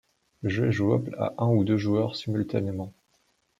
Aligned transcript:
Le 0.41 0.49
jeu 0.49 0.69
est 0.69 0.71
jouable 0.71 1.15
à 1.19 1.35
un 1.37 1.49
ou 1.51 1.63
deux 1.63 1.77
joueurs 1.77 2.15
simultanément. 2.15 2.91